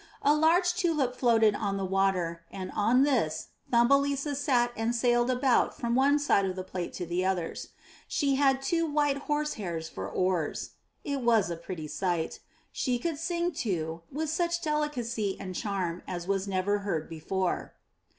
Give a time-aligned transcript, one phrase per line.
[0.23, 5.29] A large tulip floated on the water, and on this little Thumbelisa sat and sailed
[5.29, 7.67] about from one side of the plate to the others;
[8.07, 10.71] she had two white horse hairs for oars.
[11.03, 12.39] It was a pretty sight.
[12.71, 17.75] She could sing, too, with such delicacy and charm as was never heard before.